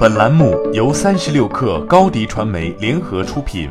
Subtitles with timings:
[0.00, 3.68] 本栏目由三十六氪高低传媒联合出品。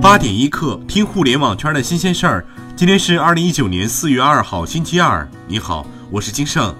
[0.00, 2.46] 八点一刻，听互联网圈的新鲜事儿。
[2.76, 5.28] 今天是二零一九年四月二号，星期二。
[5.48, 6.72] 你好，我是金盛。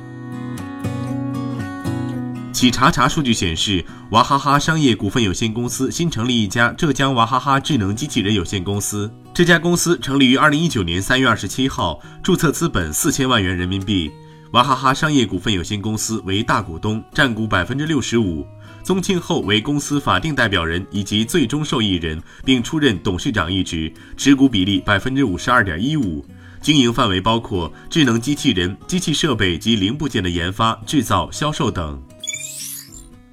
[2.53, 9.11] 企查查数据显示，娃哈哈商业股份有限公司新成立一家浙江娃哈哈智能机器人有限公司。
[9.35, 14.09] 这家公司成立于二零一九年三月二十七号，注册资本四千万元人民币。
[14.53, 18.47] 娃哈哈商业股份有限公司为大股东，占股百分之六十五。
[18.83, 26.23] 宗庆后为公司法定代表人以及最终受益人，并出任董事长一职，持股比例百分之五十二点一五。
[26.61, 32.01] 经营范围包括智能机器人、机器设备及零部件的研发、制造、销售等。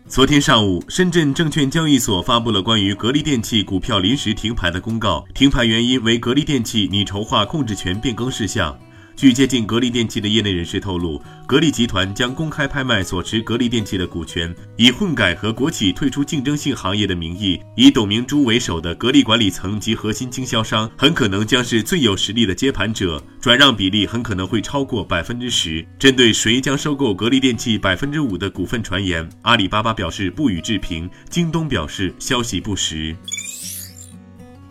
[0.07, 8.79] 昨天上午，深圳证券交易所发布了关于格力电器股票临时停牌的公告，停牌原因为格力电器拟筹划控制权变更事项。
[9.19, 25.85] 据接近格力电器的业内人士透露，格力集团将公开拍卖所持格力电器的股权，以混改和国企退出竞争性行业的名义，以董明珠为首的格力管理层及核心经销商很可能将是最有实力的接盘者，转让比例很可能会超过百分之十。
[25.99, 33.13] 针对谁将收购格力电器百分之五的股份传言，阿里巴巴表示不予置评，京东表示消息不实。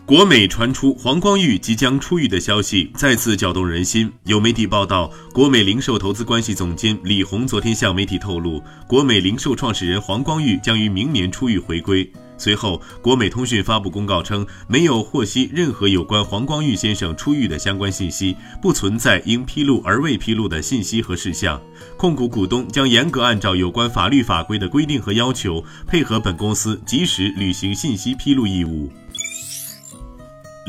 [0.09, 4.11] 国美传出黄光裕即将出狱的消息，再次搅动人心。
[4.23, 12.11] 有媒体报道，国美零售投资关系总监李红昨天向媒体透露，国美零售创始人黄光裕将于明年出狱回归。
[12.39, 21.61] 随后，国美通讯发布公告称，没有获悉任何有关黄光裕先生出狱的相关信息，不存在应披露而未披露的信息和事项。
[21.97, 28.91] 控股股东将严格按照有关法律法规的规定和要求，配合本公司及时履行信息披露义务。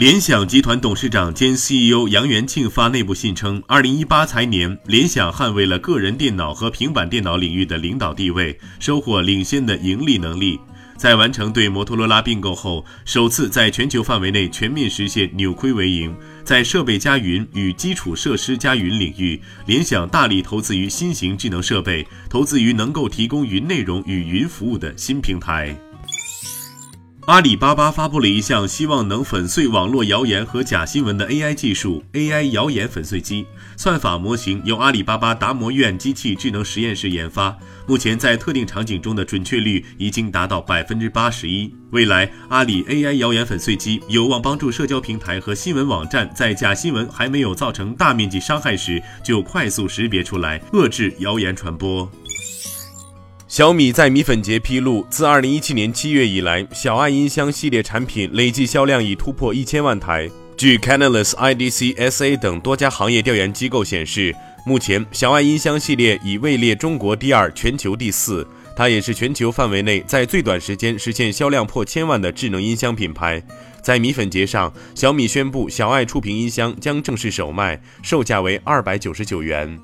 [0.01, 10.59] 联想集团董事长兼 CEO 杨元庆发内部信称，二零一八财年，联想捍卫了个人电脑和平板电脑领域的领导地位，收获领先的盈利能力。
[10.97, 16.17] 在完成对摩托罗拉并购后，首次在全球范围内全面实现扭亏为盈。
[16.45, 25.79] 在设备加云与基础设施加云领域，联想大力投资于新型智能设备，投资于能够提供云内容与云服务的新平台。
[27.31, 33.47] 阿里巴巴发布了一项希望能粉碎网络谣言和假新闻的 AI 技术 ——AI 谣言粉碎机
[33.77, 37.57] 算法模型，由阿里巴巴达摩院机器智能实验室研发。
[37.87, 41.73] 目前在特定场景中的准确率已经达到百分之八十一。
[41.93, 52.11] 未来，阿里 AI 谣言粉碎机有望帮助社交平台和新闻网站在假新闻还没有造成大面积伤害时，就快速识别出来，遏制谣言传播。
[53.51, 60.31] 小米在米粉节披露，自二零一七年七月以来，小爱音箱系列产品累计销量已突破一千万台。
[60.57, 64.33] 据 Canalys、IDC、SA 等多家行业调研机构显示，
[64.65, 68.47] 目前小爱音箱系列已位列中国第二、全球第四。
[68.77, 73.43] 它也是全球范围内在最短时间实现销量破千万的智能音箱品牌。
[73.83, 79.77] 在米粉节上，小米宣布小爱触屏音箱将正式首卖，售价为二百九十九元。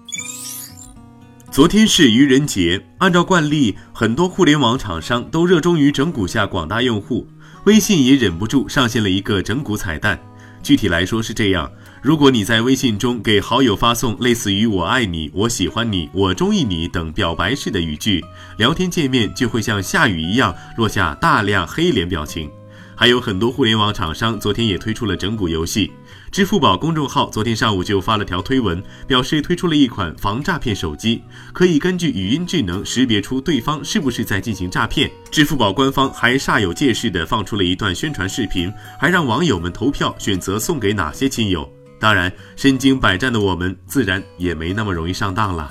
[1.57, 7.27] 昨天是愚人节，按照惯例，很多互联网厂商都热衷于整蛊下广大用户。
[7.65, 10.21] 微信也忍不住上线了一个整蛊彩蛋。
[10.63, 11.73] 具体来说是这样：
[12.03, 18.23] 如果你在微信中给好友发送类似于“我爱你”“我喜欢你”“我中意你”等表白式的语句，
[18.59, 22.51] 聊天界面就会像下雨一样落下大量黑脸表情。
[22.95, 25.91] 还有很多互联网厂商昨天也推出了整蛊游戏。
[26.31, 31.23] 支付宝公众号昨天上午就发了条推文，表示推出了一款防诈骗手机，
[31.53, 35.11] 可以根据语音智能识别出对方是不是在进行诈骗。
[35.31, 38.71] 支付宝官方还煞有介事地放出了一段宣传视频，
[39.01, 41.67] 还让网友们投票选择送给哪些亲友。
[41.99, 45.71] 当然，身经百战的我们自然也没那么容易上当了。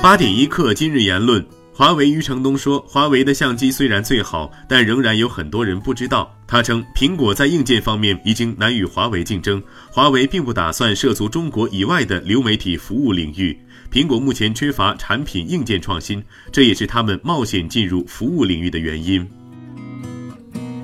[0.00, 1.44] 八点一刻，今日言论。
[1.78, 13.56] 华为余承东说：“华为的相机虽然最好，但仍然有很多人不知道。”他称，苹果在硬件方面已经难与华为竞争，华为并不打算涉足中国以外的流媒体服务领域。
[13.92, 16.20] 苹果目前缺乏产品硬件创新，
[16.50, 19.24] 这也是他们冒险进入服务领域的原因。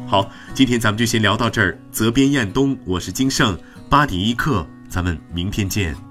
[0.06, 1.76] 好，今天咱们就先聊到这儿。
[1.90, 3.58] 责编：彦东，我是金盛，
[3.90, 6.03] 八点一刻，咱们明天见。